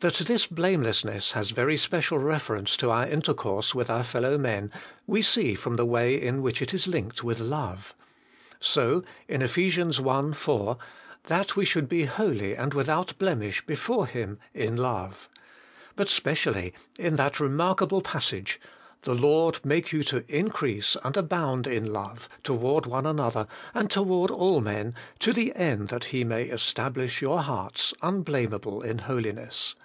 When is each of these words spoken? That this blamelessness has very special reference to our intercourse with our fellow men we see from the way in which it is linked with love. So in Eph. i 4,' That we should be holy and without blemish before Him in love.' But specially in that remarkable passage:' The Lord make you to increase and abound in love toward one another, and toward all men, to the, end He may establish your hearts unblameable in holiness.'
That 0.00 0.16
this 0.26 0.46
blamelessness 0.46 1.32
has 1.32 1.52
very 1.52 1.78
special 1.78 2.18
reference 2.18 2.76
to 2.76 2.90
our 2.90 3.06
intercourse 3.08 3.74
with 3.74 3.88
our 3.88 4.04
fellow 4.04 4.36
men 4.36 4.70
we 5.06 5.22
see 5.22 5.54
from 5.54 5.76
the 5.76 5.86
way 5.86 6.20
in 6.20 6.42
which 6.42 6.60
it 6.60 6.74
is 6.74 6.86
linked 6.86 7.24
with 7.24 7.40
love. 7.40 7.94
So 8.60 9.02
in 9.28 9.42
Eph. 9.42 9.56
i 9.56 10.32
4,' 10.32 10.76
That 11.28 11.56
we 11.56 11.64
should 11.64 11.88
be 11.88 12.04
holy 12.04 12.54
and 12.54 12.74
without 12.74 13.16
blemish 13.18 13.64
before 13.64 14.06
Him 14.06 14.38
in 14.52 14.76
love.' 14.76 15.30
But 15.96 16.10
specially 16.10 16.74
in 16.98 17.16
that 17.16 17.40
remarkable 17.40 18.02
passage:' 18.02 18.60
The 19.04 19.14
Lord 19.14 19.64
make 19.64 19.90
you 19.90 20.04
to 20.04 20.22
increase 20.28 20.98
and 21.02 21.16
abound 21.16 21.66
in 21.66 21.94
love 21.94 22.28
toward 22.42 22.84
one 22.84 23.06
another, 23.06 23.46
and 23.72 23.90
toward 23.90 24.30
all 24.30 24.60
men, 24.60 24.94
to 25.20 25.32
the, 25.32 25.54
end 25.56 25.94
He 26.10 26.24
may 26.24 26.44
establish 26.44 27.22
your 27.22 27.40
hearts 27.40 27.94
unblameable 28.02 28.82
in 28.82 28.98
holiness.' 28.98 29.76